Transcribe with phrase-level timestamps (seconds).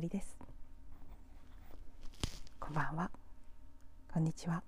[0.00, 0.36] りです。
[2.58, 3.10] こんばんは。
[4.12, 4.62] こんにちは。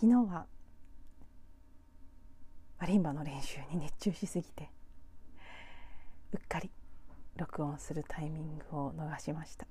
[0.00, 0.46] 昨日は
[2.78, 4.70] マリンバの練習に熱中しすぎて
[6.32, 6.70] うっかり
[7.36, 9.66] 録音するタイミングを逃しました。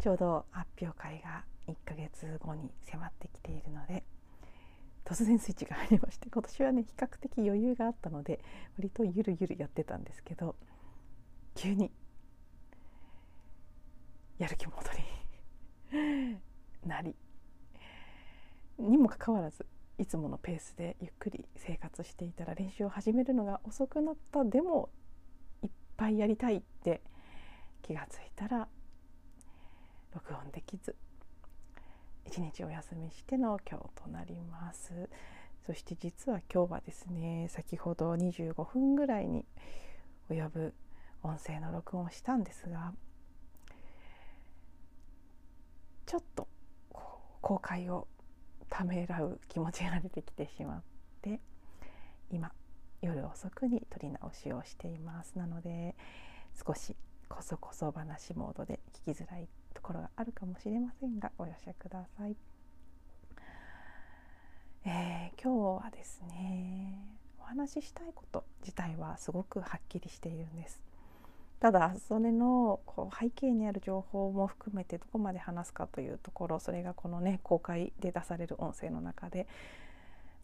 [0.00, 4.04] ちょうど発表会が1ヶ月後に迫ってきているので
[5.04, 8.40] 突然スイッチが入りまして今年はね比較的余裕があったので
[8.76, 10.56] 割とゆるゆるやってたんですけど
[11.54, 11.90] 急に
[14.38, 14.80] やる気戻
[15.92, 16.38] り
[16.86, 17.14] なり
[18.78, 19.64] にもかかわらず
[19.98, 24.44] いつものペースでゆっくり生活していたら練習を始めるのが遅くなった。
[24.44, 24.88] でも
[25.62, 27.00] いっぱいやりたいって
[27.82, 28.66] 気がついたら
[30.12, 30.96] 録音できず
[32.26, 35.08] 一日お休みしての今日となります。
[35.64, 39.46] そして実は今日はですね先ほど25分ぐらいに
[40.28, 40.74] 及ぶ
[41.24, 42.92] 音声の録音をしたんですが
[46.06, 46.46] ちょっと
[47.40, 48.06] 公開を
[48.68, 50.82] ためらう気持ちが出てきてしまっ
[51.22, 51.40] て
[52.30, 52.50] 今
[53.00, 55.36] 夜遅くに撮り直しをしています。
[55.36, 55.94] なので
[56.66, 56.96] 少し
[57.28, 62.36] こそこそ話モードで聞きづらいところがあるかもしれませんがご容赦ください、
[64.84, 70.93] えー、今日はですねお話ししたいこと自体はすごくはっきりしているんです。
[71.64, 79.48] ただそれのこう背景にある情報も含めてどこまで話すかというところそれがこのね公開で出される音声の中で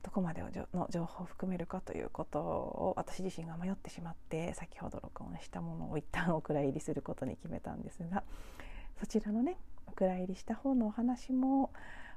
[0.03, 0.51] どこまでの
[0.89, 8.23] 情報を含めるかということを私自身が迷ってしまって先ほど録音したものを一旦お蔵入りすることに決めたんですが
[8.99, 9.59] そちらのね
[9.89, 11.71] お蔵入りした方のお話も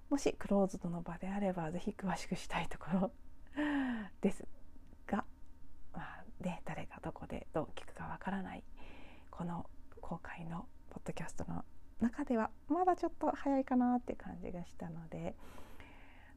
[0.10, 3.12] もしクローズドの場であれば是非詳しくしたいところ
[4.22, 4.46] です
[5.08, 5.26] が、
[5.94, 8.64] まあね、誰がどこでどう聞くかわからない
[9.36, 9.66] この
[10.00, 11.66] 公開のポッドキャストの
[12.00, 12.38] 中で
[12.94, 15.36] はちょっと早いかなって感じがしたので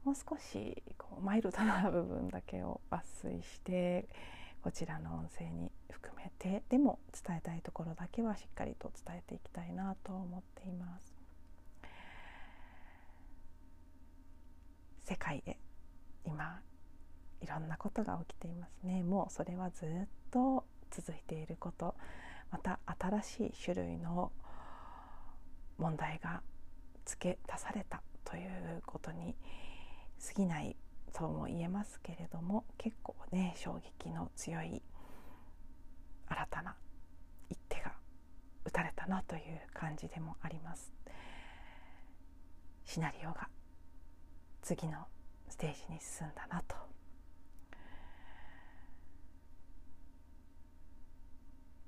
[0.05, 4.09] もう少しこうマイルドな部分だけを抜粋して
[4.63, 11.15] こちらの音声に含めてでも伝えたいところだけはしっかりと伝えていきたいなと思っています。
[15.05, 15.59] 世界で
[16.25, 16.61] 今
[17.41, 19.89] いろんなことが起きていますねもうそれはずっ
[20.33, 21.95] と続いていること
[22.51, 24.33] また新しい種類の
[25.79, 26.43] 問題が
[27.05, 29.35] 付け足されたということに
[30.27, 30.77] 過ぎない
[31.13, 34.83] とも言えますけれども結構ね衝撃の強い
[36.29, 36.75] 新たな
[37.49, 37.93] 一手が
[38.65, 39.43] 打たれたなという
[39.73, 40.93] 感じでもあります。
[42.85, 43.49] シナリオが
[44.63, 45.07] 次の
[45.49, 46.77] ステージに進んだなと。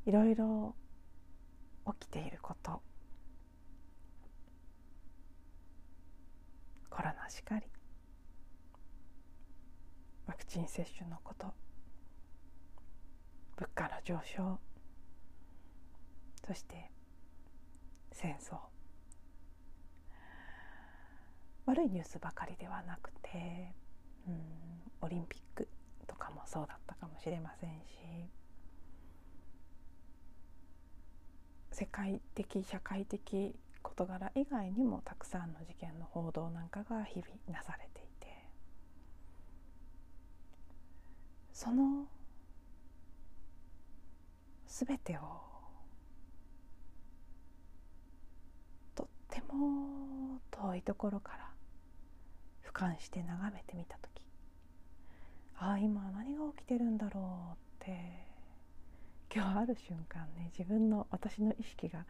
[0.07, 0.75] いろいろ
[2.01, 2.81] 起きていること。
[7.29, 7.67] しかり
[10.27, 11.47] ワクチン接種のこと。
[13.57, 14.59] 物価の上昇。
[16.47, 16.91] そして
[18.13, 18.57] 戦争。
[21.67, 23.75] 悪いニュースばかりではなくて、
[24.27, 24.37] うん、
[25.03, 25.69] オリンピック
[26.07, 28.31] とかもそうだったかもしれませんし。
[31.73, 38.29] 世界的社会的事柄以外にもたくさんの事件の報道なんかが日々なされていて。
[41.53, 42.07] その
[44.67, 45.21] 全てを
[48.95, 51.51] とっても遠いところから
[52.65, 54.23] 俯瞰して眺めてみた時
[55.57, 58.29] ああ今何が起きてるんだろうって
[59.35, 62.05] 今日ある瞬間ね自分の私の意識が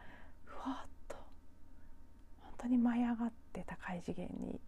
[0.45, 0.98] ふわっと
[2.59, 4.59] 当に舞い上がって高い次元に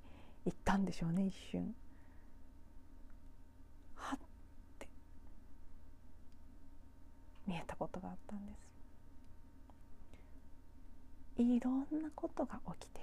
[0.46, 1.76] 行ったんでしょうね一瞬。
[3.96, 4.20] はっ
[4.80, 4.88] て。
[7.46, 8.54] 見えたことがあったんで
[11.38, 11.44] す。
[11.44, 13.00] いろんなことが起きて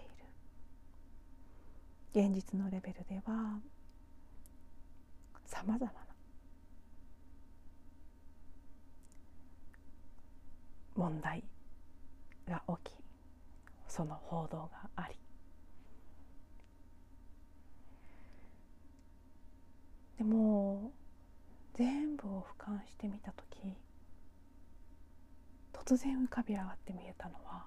[2.15, 2.29] いる。
[2.29, 3.61] 現実のレベルでは
[5.45, 5.99] さまざまな。
[10.97, 11.45] 問題
[12.49, 12.98] が起き
[13.99, 15.19] その報道があり。
[20.19, 20.93] でも
[21.75, 23.77] 全部を俯瞰してみた時
[25.73, 27.67] 突然浮かび上がって見えたのは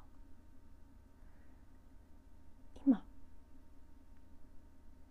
[2.86, 3.04] 今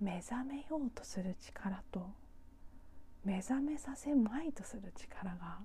[0.01, 2.11] 目覚めようとする力と
[3.25, 5.59] 目覚めさせまいとする力が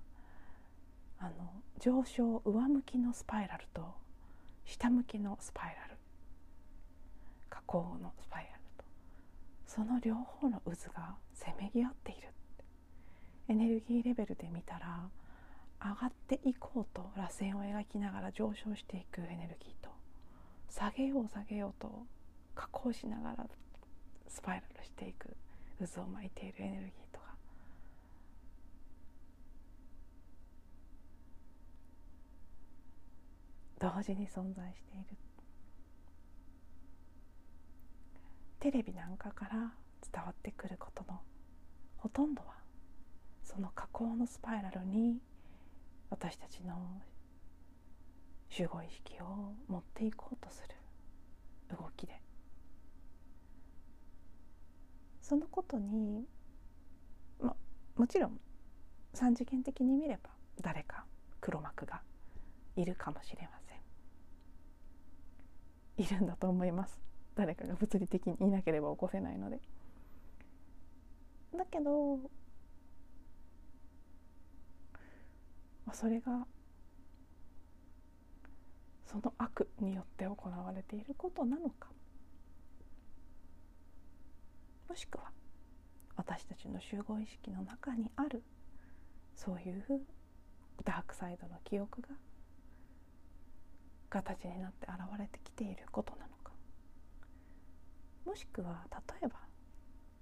[1.19, 1.31] あの
[1.79, 4.04] 上昇上向きのスパイラルと
[4.65, 5.97] 下向きのスパイラル。
[7.49, 8.83] 下降のスパイラルと。
[9.67, 12.29] その両方の渦がせめぎ合っている。
[13.47, 15.07] エネルギーレベルで見たら
[15.79, 19.91] 上がっていこうと螺旋を描きながら上昇していくエネルギーと
[20.69, 22.05] 下げよう下げようと
[22.55, 23.45] 下降しながら
[24.27, 25.29] スパイラルしていく
[25.93, 27.25] 渦を巻いているエネルギーとか
[33.85, 35.05] 同時に存在している。
[38.59, 39.73] テレビなんかから
[40.11, 41.19] 伝わってくることの
[41.97, 42.55] ほとんどは
[43.43, 45.19] その下降のスパイラルに
[46.09, 46.99] 私たちの
[48.49, 51.77] 集合意識を持っていこうとする。
[51.77, 52.19] 動きで。
[55.21, 56.25] そのことに、
[57.39, 57.55] ま、
[57.95, 58.39] もちろん
[59.13, 61.05] 三次元的に見れば誰か
[61.39, 62.01] 黒幕が
[62.75, 63.64] いるかもしれません。
[65.97, 66.99] いるんだと思います。
[67.35, 69.59] 誰かが物理的にいなければ起こせないので。
[71.55, 72.19] だけど、
[75.93, 76.45] それが
[79.05, 81.89] その悪によって行われていることなのか。
[84.89, 85.31] もしくは
[86.15, 88.43] 私たちの集合意識の中にある
[89.35, 90.01] そういう
[90.83, 92.07] ダークサイドの記憶が
[94.21, 96.53] 形になって現れてきていることなのか。
[98.25, 99.35] もしくは例えば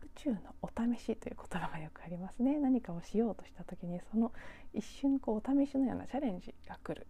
[0.04, 2.58] 宇宙のお試しという言葉がよくありますね。
[2.58, 4.32] 何かをしようとした時にその
[4.74, 7.06] 一瞬こうお試しのようなチャレンジが来る。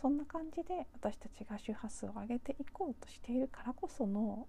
[0.00, 4.48] そんな感じで私たちが周波数を上げていこうとしているからこその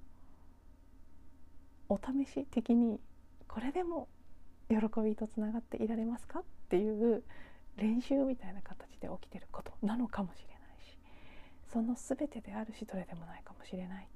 [1.87, 2.99] お試し的に
[3.47, 4.07] これでも
[4.69, 7.23] 喜びとつながっていられますかっていう
[7.77, 10.52] 練習みたいな形で起きてることなのかもしれない。
[10.52, 10.52] し
[11.73, 14.07] その全てであるしどれでもないかもしれない。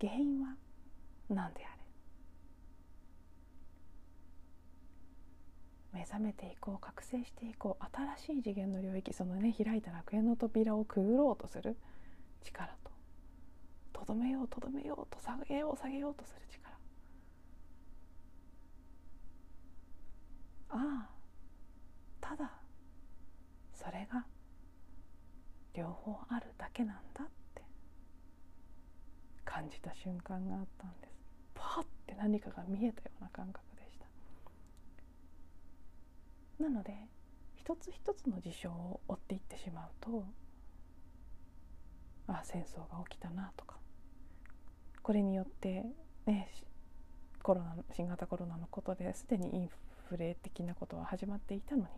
[0.00, 0.56] 原因は
[1.30, 1.68] 何であ
[5.92, 6.00] れ？
[6.00, 7.84] 目覚めていこう覚醒していこう
[8.18, 11.76] 新しい次元の領域そのね開いた楽園の扉をくぐろうとする。
[12.42, 12.90] 力と。
[13.92, 16.76] とどめようとどめようと下げよう下げようとする力。
[20.70, 21.10] ああ
[22.20, 22.50] ただ
[23.82, 24.24] それが
[25.74, 27.62] 両方あるだけなんだって
[29.44, 31.12] 感じた瞬間があったんです。
[31.54, 34.06] パッて何かが見えたような感覚でした。
[36.62, 36.94] なので
[37.56, 40.24] 一つ一つの事象を追っていってしまうと
[42.28, 43.76] あ戦争が起きたなとか
[45.02, 45.84] これによって
[46.26, 46.48] ね
[47.42, 49.70] コロナ新型コロナのことですでにイン
[50.08, 51.88] フレ的なことは始まっていたのに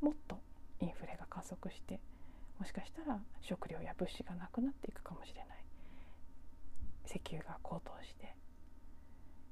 [0.00, 0.38] もっと
[0.80, 2.00] インフレが加速して
[2.58, 5.64] もしかしたら食料や物資がなくなっていくかもしれない。
[7.06, 8.34] 石油が高騰して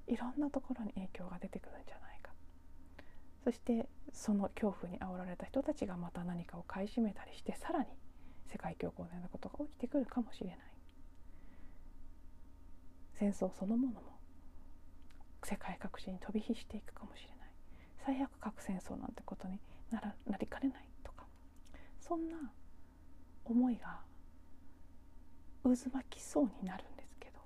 [0.06, 2.32] いろんなところに影響が出てくるんじゃないか。
[3.44, 7.87] そしてその恐怖に煽られた人たちがまた何かを買い占めたりしてさらに
[8.47, 10.58] 世界恐慌のようなことが起きてくるかもしれない。
[13.14, 14.18] 戦争そのものも
[15.42, 17.50] 世界各地に飛び火していくかもしれない。
[18.04, 19.58] 最悪核戦争なんてことに
[19.90, 20.88] ならなりかねない。
[22.08, 22.38] そんな
[23.44, 24.00] 思いが
[25.62, 27.38] 渦巻きそうになるんですけど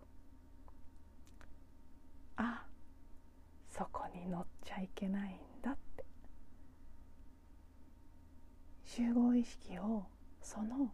[2.37, 2.65] あ
[3.69, 6.05] そこに乗っちゃいけないんだって。
[8.85, 10.05] 集合意識を
[10.43, 10.93] その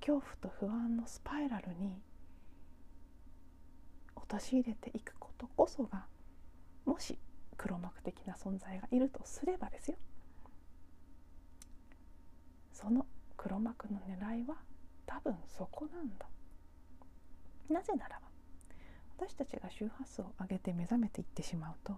[0.00, 2.02] 恐怖と不安のスパイラルに
[4.14, 6.04] 陥れていくことこそが
[6.84, 7.18] もし
[7.56, 9.96] 黒幕的な存在がいるとすればですよ。
[12.76, 13.06] その
[13.38, 14.56] 黒幕の狙いは
[15.06, 16.26] 多分そこなんだ。
[17.70, 18.26] なぜならば
[19.16, 21.96] 私たちが周波数を上げて目覚めていってしまうと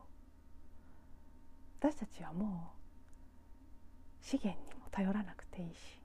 [1.81, 2.73] 私たちはも
[4.23, 6.01] う資源にも頼らなくていいし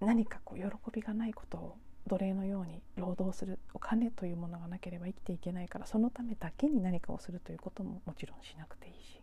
[0.00, 9.19] 何かこう喜びがないことを奴隷のように労働するお金というものがなければ生きていけないからそのためだけに何かをするということももちろんしなくていいし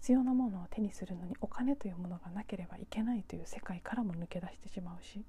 [0.00, 5.22] 必要なものを手にするのにお金というものがなければいけないという世界からも抜け出してしまうし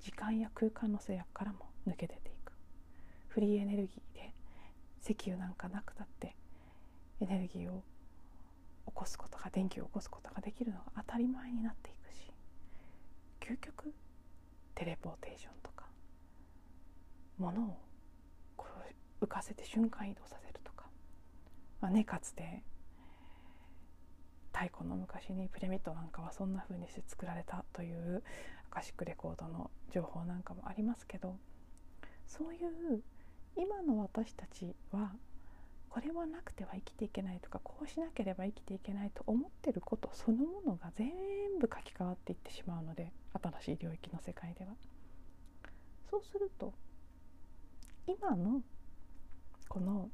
[0.00, 2.52] 時間や空間の制約からも抜け出ていく。
[3.28, 4.32] フリーエネルギーで
[5.02, 6.34] 石油なんかなくたって
[7.20, 7.82] エネルギーを
[8.86, 12.32] 起こすことが電気を起こすことができるのが当たり前になっていくし
[13.40, 13.92] 究極
[14.74, 15.84] テレポーテーションとか
[17.38, 17.78] ものを
[18.56, 18.66] こ
[19.20, 20.86] う浮かせて瞬間移動させるとか、
[21.80, 22.62] まあね、かつて
[24.52, 28.22] 太古の昔にピラミッドなんかはそんな風にして作られたという
[28.70, 31.36] アカシックレコードの情報なんかもありますけど
[32.26, 33.02] そういう
[33.56, 35.12] 今の私たちは
[35.88, 41.08] これはなくては生きていけないとかこうしなければ生きていけないと思ってることそのものが全
[41.58, 43.12] 部書き換わっていってしまうので
[43.60, 44.72] 新しい領域の世界では。
[46.10, 46.72] そうすると
[48.06, 48.62] 今の
[49.68, 50.08] この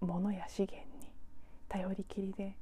[0.00, 1.12] ものや資源に
[1.68, 2.56] 頼りきりで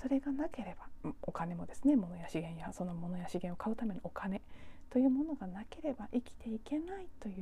[0.00, 4.40] それがなければお金もですね物や資源やそのものや資源を買うためのお金
[4.90, 7.32] というものがなければ生きていけないとい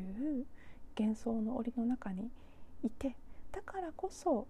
[0.41, 0.47] う
[0.99, 2.31] 幻想の檻の中に
[2.83, 3.15] いて
[3.53, 4.47] だからこそ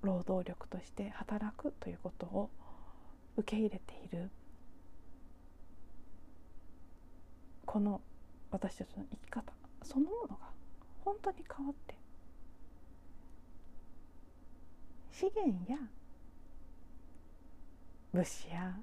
[0.00, 2.48] 労働力として働くということを
[3.36, 4.30] 受け入れている。
[7.66, 8.00] この
[8.50, 9.52] 私たちの生き方
[9.84, 10.38] そのものが
[11.04, 11.94] 本当に変わって
[15.12, 15.78] 資源や
[18.12, 18.76] 物資や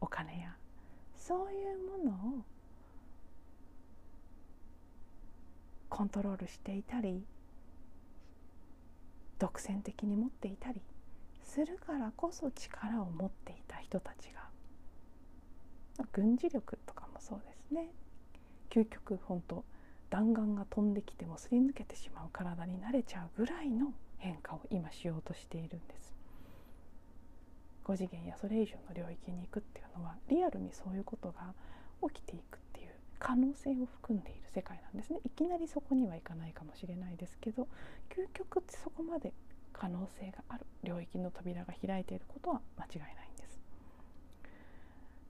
[0.00, 0.56] お金や
[1.16, 2.44] そういうものを
[5.88, 7.22] コントロールしていたり
[9.38, 10.80] 独占的に持っていたり
[11.42, 14.42] するからこそ力を持っていた人たちが
[16.12, 17.90] 軍事力とかもそうですね。
[18.70, 19.64] 究極本当
[20.08, 26.11] 弾丸が飛んできてもすり抜けてしまう体になれちゃうぐらいの変化を今しようとしているんです。
[27.84, 31.54] 5次元やそれ以上の領域に行くっていうのはリアルにそういうことが
[32.08, 35.20] 起きていくっていう可能性を含んでいる世界なんですね。
[35.24, 37.68] いきなりそこにはいかないかもしれないですけど
[38.10, 39.32] 究極ってそこまで
[39.72, 43.60] 可能性がある領域の扉が開いていることは間違いないんです。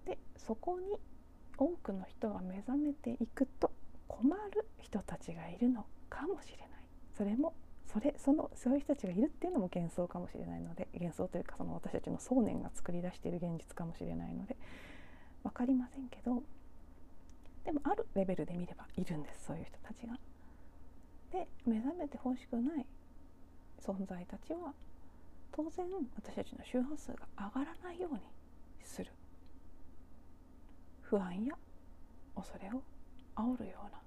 [0.07, 0.99] でそこに
[1.57, 3.71] 多くの人が目覚めていくと
[4.09, 6.69] 困る人たちがいるのかもしれない。
[7.17, 7.55] それも
[7.87, 9.29] それそのそういう人たちがいるっ
[9.75, 14.57] 幻想かもしれないので幻想というかその私たちの想念が作り出している現実かもしれないので
[15.43, 16.43] 分かりませんけど
[17.65, 20.19] でもあるレベルで見ればいるんですそういう人たちが。
[21.31, 22.87] で目覚めてほしくない
[23.81, 24.75] 存在たちは
[25.51, 25.87] 当然
[26.17, 28.21] 私たちの周波数が上がらないように
[28.83, 29.11] する
[31.01, 31.55] 不安や
[32.35, 32.83] 恐れを
[33.35, 34.01] 煽るような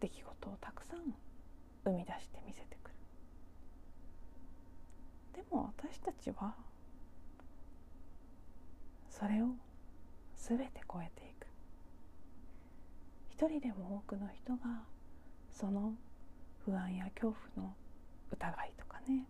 [0.00, 1.14] 出来事をたくさん
[1.84, 2.81] 生み出して見せてくる
[5.34, 6.54] でも私たちは
[9.10, 9.48] それを
[10.36, 11.46] 全て超えていく。
[13.30, 14.82] 一人でも多くの人が
[15.50, 15.94] その
[16.64, 17.74] 不安や恐怖の
[18.30, 19.24] 疑いとかね。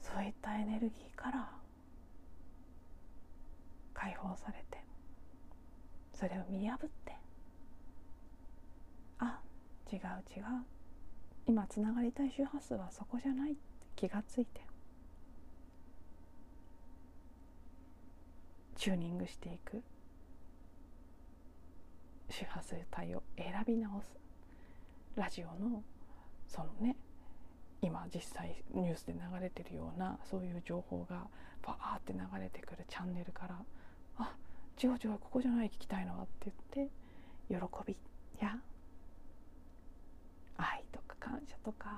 [0.00, 1.50] そういったエネルギーから
[3.92, 4.78] 解放されて
[6.14, 7.12] それを見破って
[9.18, 9.38] あ
[9.92, 9.98] 違う
[10.34, 10.77] 違う。
[11.48, 13.60] 今つながりたい周波数はそこじゃないって
[13.96, 14.60] 気がついて。
[18.76, 19.82] チューニングしていく
[22.30, 24.16] 周波数帯を選び直す。
[25.16, 25.82] ラジオの
[26.46, 26.94] そのね
[27.82, 31.26] 今実際ニュースで流れてるようなそういう情報が
[31.66, 33.56] バーって流れてくるチャンネルから
[34.18, 34.32] あ
[34.82, 36.92] 違う違うここじゃない聞きたいのはって言って
[37.48, 37.96] 喜び
[38.40, 38.56] や
[40.56, 41.90] 愛とか感謝とか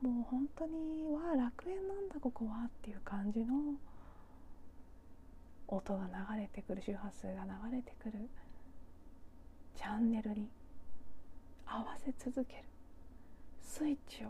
[0.00, 3.74] もう本当にわあ楽園なんだここはっていう感じの
[5.68, 8.30] 音が流れてくる周波数が流れてくる
[9.76, 10.48] チャンネルに
[11.66, 12.62] 合わせ続ける
[13.60, 14.28] スイッチを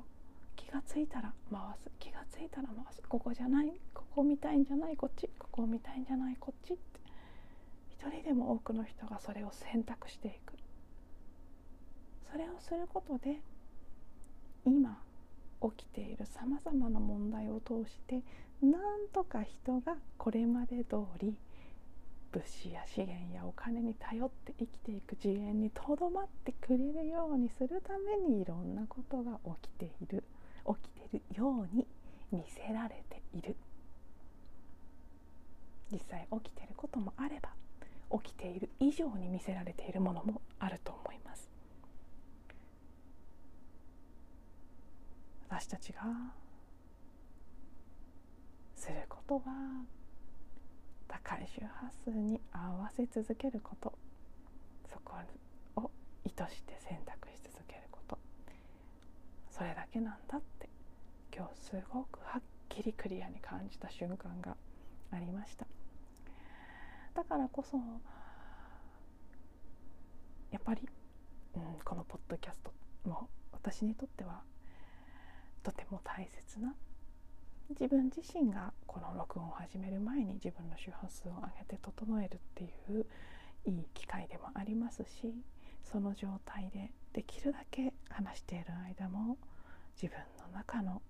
[0.56, 7.00] 気が付いたら回す気が付いたら回すここじゃないここ見たいんじゃないこっちここを見たいんじゃないこっちって
[7.90, 10.54] 一人でも多くの人がそれを選択していく。
[12.32, 13.40] それをすることで
[14.64, 14.99] 今
[15.62, 18.23] 起きているさまざまな問題を通して
[18.62, 21.35] なんとか人がこれまで通り
[22.33, 30.25] 物資や資源やお金に頼って生きていく次元にとどまってくれるようにするためにいろんなことが起きている
[30.67, 31.87] 起きているように
[32.31, 33.57] 見せられている。
[35.90, 37.50] 実際起きていることもあれば
[38.23, 41.50] 起きている以上に見せられているものもあると思います。
[45.61, 46.00] 私たちが
[48.75, 49.43] することは
[51.07, 53.93] 高い周波数に合わせ続けること
[54.90, 55.17] そこ
[55.76, 55.90] を
[56.25, 58.17] 意図して選択し続けること。
[59.50, 60.71] それだけなんだって
[61.37, 64.57] 今日すごくはっきりクリアに感じた瞬間が
[65.12, 65.67] ありました。
[67.12, 67.76] だからこそ
[70.50, 70.88] やっぱり、
[71.55, 72.73] うん、このポッドキャスト
[73.11, 74.40] も私にとっては
[75.62, 76.75] とても大切な。
[77.71, 82.67] 自分自身がこの録音を始める前に自分の周波数を上げて整えるってい
[82.99, 83.07] う
[83.64, 85.33] いい機会でもありますし
[85.85, 89.37] その状態でできるだけ話している間も
[89.95, 91.00] 自分の中の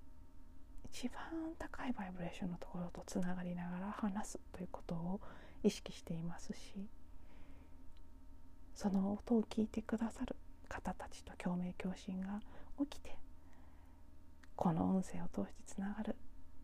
[0.85, 1.23] 一番
[1.59, 5.21] 高いバイブレーションのところとつながりながら話すということを
[5.63, 6.75] 意識していますし
[8.75, 10.37] その音を聞いてくださる
[10.69, 12.41] 方たちと共鳴共振が
[12.81, 13.17] 起きて
[14.61, 16.15] この音声を通してつながる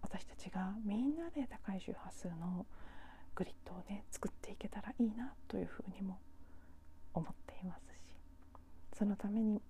[0.02, 2.66] 私たちがみんなで高い周波数の
[3.34, 6.18] グリッドをね作っていけたらいいなというふうにも
[7.14, 9.62] 思っていますしそのために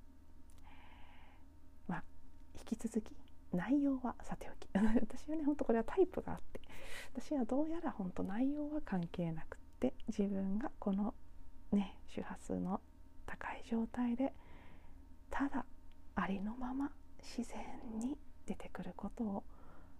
[1.86, 2.02] まあ
[2.58, 3.14] 引き続き
[3.52, 4.68] 内容はさておき。
[4.74, 6.60] 私はね本当これはタイプがあって
[7.14, 11.14] 私はどうやら本当内容は関係なくって自分がこの
[11.70, 12.80] ね周波数の
[13.24, 14.34] 高い状態で
[15.30, 15.64] ただ
[16.16, 16.90] ありのまま
[17.22, 19.44] 自然に出てくることを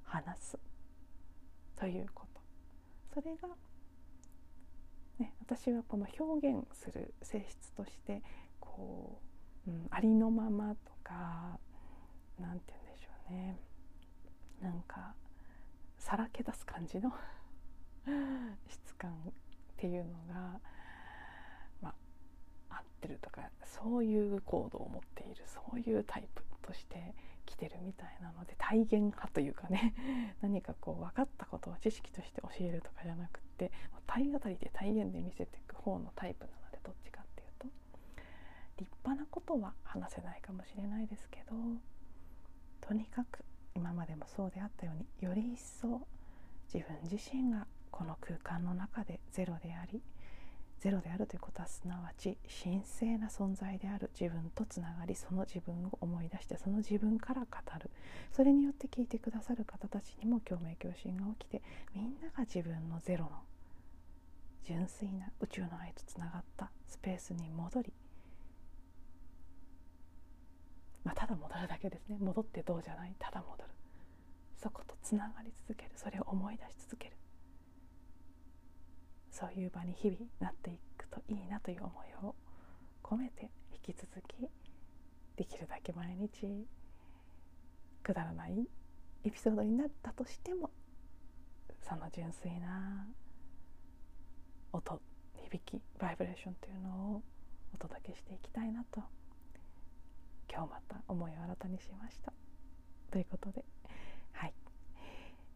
[0.05, 0.59] 話す
[1.77, 2.41] ということ。
[3.15, 3.49] それが、
[5.19, 8.23] ね、私はこの表現する性質として
[8.61, 9.21] こ
[9.67, 11.59] う、うん、ありのままとか
[12.39, 13.59] 何て言うんでしょうね。
[14.61, 15.15] なんか
[15.99, 17.13] さらけ出す感じの
[18.69, 19.15] 質感っ
[19.77, 20.61] ていうのが、
[21.81, 21.95] ま
[22.71, 26.43] あ、合ってるとかそういう行動を持っているそういうタイプ。
[26.67, 27.15] として
[27.47, 29.95] 来てるみたいなので体現派というかね
[30.43, 33.71] 何かこう分かったことを知識として教えるとかじゃなくって
[34.07, 37.69] 体当たりで体現で見せていく方のタイプなのでどっちかっていうと。
[38.79, 41.55] 立派なことは話せないかもしれないですけど
[42.83, 43.43] とにかく
[43.75, 46.07] 今までもそうであったようにより一層
[46.73, 50.03] 自分自身がこの空間の中でゼロであり
[50.81, 54.11] ゼロであるということはすなわち神聖な存在である。
[54.19, 57.47] 自分とつながりその自分を思い出してその自分から語
[57.79, 57.91] る。
[58.33, 61.63] それによって聞いてくださる方たちにも共鳴共振が起きて
[61.95, 63.31] みんなが自分のゼロの
[64.65, 66.71] 純粋な宇宙の愛とつながった。
[66.87, 67.93] スペースに戻り
[71.05, 72.17] まあ、ただ戻るだけですね。
[72.21, 73.15] 戻ってどうじゃない？
[73.19, 73.71] ただ戻る。
[74.57, 75.93] そことつながり続ける。
[75.95, 77.16] それを思い出し続ける。
[79.39, 82.35] そういう場に日々なっていくといいなという思いを
[83.03, 83.51] 込めて
[83.87, 84.49] 引き続き
[85.37, 86.67] できるだけ毎日
[88.03, 88.67] くだらない
[89.25, 90.71] エピソードになったとしても
[91.87, 93.07] その純粋な
[94.73, 95.03] 音
[95.51, 97.23] 響きバイブレーションというのを
[97.75, 99.03] お届けしていきたいなと
[100.51, 102.33] 今日また思いを新たにしました
[103.11, 103.67] ということで
[104.33, 104.55] はい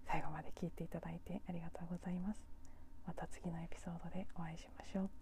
[0.07, 2.60] 最後まで聞いていただいてありがとうございます
[3.07, 5.20] また次のエピソードでお会いしましょう。